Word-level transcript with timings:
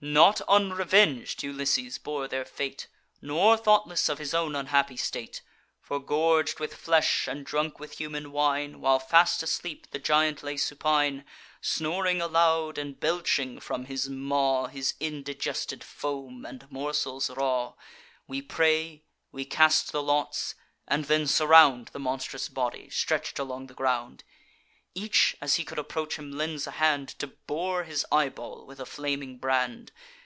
"'Not 0.00 0.40
unreveng'd 0.48 1.42
Ulysses 1.42 1.98
bore 1.98 2.28
their 2.28 2.44
fate, 2.44 2.86
Nor 3.20 3.56
thoughtless 3.56 4.08
of 4.08 4.18
his 4.18 4.32
own 4.32 4.54
unhappy 4.54 4.96
state; 4.96 5.42
For, 5.82 5.98
gorg'd 5.98 6.60
with 6.60 6.72
flesh, 6.76 7.26
and 7.26 7.44
drunk 7.44 7.80
with 7.80 7.98
human 7.98 8.30
wine 8.30 8.80
While 8.80 9.00
fast 9.00 9.42
asleep 9.42 9.90
the 9.90 9.98
giant 9.98 10.44
lay 10.44 10.56
supine, 10.56 11.24
Snoring 11.60 12.20
aloud, 12.22 12.78
and 12.78 12.98
belching 13.00 13.58
from 13.58 13.86
his 13.86 14.08
maw 14.08 14.68
His 14.68 14.94
indigested 15.00 15.82
foam, 15.82 16.46
and 16.46 16.70
morsels 16.70 17.28
raw; 17.30 17.74
We 18.28 18.40
pray; 18.40 19.02
we 19.32 19.44
cast 19.44 19.90
the 19.90 20.00
lots, 20.02 20.54
and 20.86 21.06
then 21.06 21.26
surround 21.26 21.88
The 21.88 21.98
monstrous 22.00 22.48
body, 22.48 22.88
stretch'd 22.88 23.40
along 23.40 23.66
the 23.66 23.74
ground: 23.74 24.22
Each, 24.94 25.36
as 25.40 25.56
he 25.56 25.64
could 25.64 25.78
approach 25.78 26.16
him, 26.18 26.32
lends 26.32 26.66
a 26.66 26.72
hand 26.72 27.08
To 27.20 27.28
bore 27.28 27.84
his 27.84 28.04
eyeball 28.10 28.66
with 28.66 28.80
a 28.80 28.86
flaming 28.86 29.38
brand. 29.38 29.92